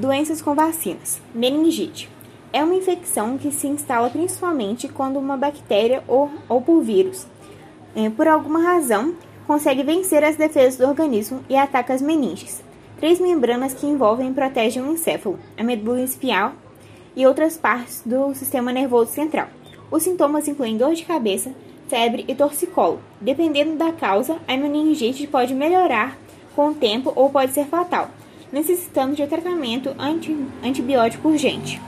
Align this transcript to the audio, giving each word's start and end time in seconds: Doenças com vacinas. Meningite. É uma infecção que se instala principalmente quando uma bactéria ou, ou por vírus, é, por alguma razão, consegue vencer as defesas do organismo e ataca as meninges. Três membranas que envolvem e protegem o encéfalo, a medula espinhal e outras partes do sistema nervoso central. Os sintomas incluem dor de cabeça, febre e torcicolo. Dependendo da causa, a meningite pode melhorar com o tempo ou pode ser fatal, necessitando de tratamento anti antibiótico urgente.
Doenças 0.00 0.42
com 0.42 0.56
vacinas. 0.56 1.22
Meningite. 1.32 2.10
É 2.52 2.64
uma 2.64 2.74
infecção 2.74 3.38
que 3.38 3.52
se 3.52 3.68
instala 3.68 4.10
principalmente 4.10 4.88
quando 4.88 5.20
uma 5.20 5.36
bactéria 5.36 6.02
ou, 6.08 6.28
ou 6.48 6.60
por 6.60 6.82
vírus, 6.82 7.28
é, 7.94 8.10
por 8.10 8.26
alguma 8.26 8.60
razão, 8.60 9.14
consegue 9.46 9.84
vencer 9.84 10.24
as 10.24 10.34
defesas 10.34 10.76
do 10.76 10.88
organismo 10.88 11.44
e 11.48 11.56
ataca 11.56 11.94
as 11.94 12.02
meninges. 12.02 12.60
Três 12.98 13.20
membranas 13.20 13.72
que 13.72 13.86
envolvem 13.86 14.30
e 14.30 14.34
protegem 14.34 14.82
o 14.82 14.90
encéfalo, 14.90 15.38
a 15.56 15.62
medula 15.62 16.00
espinhal 16.00 16.54
e 17.14 17.24
outras 17.24 17.56
partes 17.56 18.02
do 18.04 18.34
sistema 18.34 18.72
nervoso 18.72 19.12
central. 19.12 19.46
Os 19.92 20.02
sintomas 20.02 20.48
incluem 20.48 20.76
dor 20.76 20.94
de 20.94 21.04
cabeça, 21.04 21.52
febre 21.86 22.24
e 22.26 22.34
torcicolo. 22.34 22.98
Dependendo 23.20 23.76
da 23.76 23.92
causa, 23.92 24.38
a 24.48 24.56
meningite 24.56 25.24
pode 25.28 25.54
melhorar 25.54 26.18
com 26.56 26.70
o 26.70 26.74
tempo 26.74 27.12
ou 27.14 27.30
pode 27.30 27.52
ser 27.52 27.66
fatal, 27.66 28.10
necessitando 28.52 29.16
de 29.16 29.26
tratamento 29.26 29.94
anti 29.98 30.36
antibiótico 30.62 31.28
urgente. 31.28 31.80